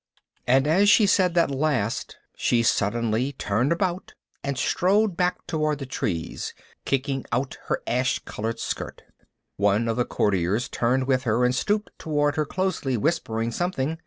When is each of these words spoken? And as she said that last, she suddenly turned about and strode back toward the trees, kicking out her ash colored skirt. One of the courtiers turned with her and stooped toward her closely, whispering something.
And 0.47 0.65
as 0.65 0.89
she 0.89 1.05
said 1.05 1.35
that 1.35 1.51
last, 1.51 2.17
she 2.35 2.63
suddenly 2.63 3.33
turned 3.33 3.71
about 3.71 4.15
and 4.43 4.57
strode 4.57 5.15
back 5.15 5.45
toward 5.45 5.77
the 5.77 5.85
trees, 5.85 6.55
kicking 6.85 7.23
out 7.31 7.59
her 7.67 7.83
ash 7.85 8.17
colored 8.25 8.59
skirt. 8.59 9.03
One 9.57 9.87
of 9.87 9.97
the 9.97 10.05
courtiers 10.05 10.69
turned 10.69 11.05
with 11.05 11.21
her 11.25 11.45
and 11.45 11.53
stooped 11.53 11.91
toward 11.99 12.35
her 12.35 12.45
closely, 12.47 12.97
whispering 12.97 13.51
something. 13.51 13.99